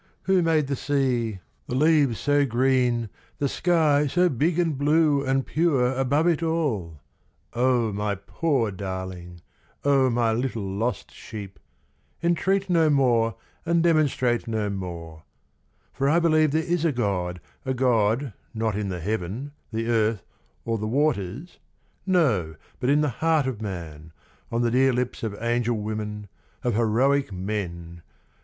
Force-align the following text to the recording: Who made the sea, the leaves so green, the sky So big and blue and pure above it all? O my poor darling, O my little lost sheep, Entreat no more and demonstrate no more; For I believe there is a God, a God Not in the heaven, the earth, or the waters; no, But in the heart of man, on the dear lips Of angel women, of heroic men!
Who 0.23 0.41
made 0.41 0.65
the 0.65 0.75
sea, 0.75 1.41
the 1.67 1.75
leaves 1.75 2.19
so 2.19 2.43
green, 2.43 3.09
the 3.37 3.47
sky 3.47 4.07
So 4.07 4.29
big 4.29 4.57
and 4.57 4.75
blue 4.75 5.23
and 5.23 5.45
pure 5.45 5.93
above 5.93 6.25
it 6.25 6.41
all? 6.41 7.01
O 7.53 7.93
my 7.93 8.15
poor 8.15 8.71
darling, 8.71 9.41
O 9.85 10.09
my 10.09 10.33
little 10.33 10.67
lost 10.67 11.13
sheep, 11.13 11.59
Entreat 12.23 12.67
no 12.67 12.89
more 12.89 13.35
and 13.63 13.83
demonstrate 13.83 14.47
no 14.47 14.71
more; 14.71 15.21
For 15.93 16.09
I 16.09 16.19
believe 16.19 16.49
there 16.49 16.63
is 16.63 16.83
a 16.83 16.91
God, 16.91 17.39
a 17.63 17.75
God 17.75 18.33
Not 18.55 18.75
in 18.75 18.89
the 18.89 19.01
heaven, 19.01 19.51
the 19.71 19.85
earth, 19.87 20.23
or 20.65 20.79
the 20.79 20.87
waters; 20.87 21.59
no, 22.07 22.55
But 22.79 22.89
in 22.89 23.01
the 23.01 23.09
heart 23.21 23.45
of 23.45 23.61
man, 23.61 24.13
on 24.51 24.63
the 24.63 24.71
dear 24.71 24.93
lips 24.93 25.21
Of 25.21 25.37
angel 25.39 25.77
women, 25.77 26.27
of 26.63 26.73
heroic 26.73 27.31
men! 27.31 28.01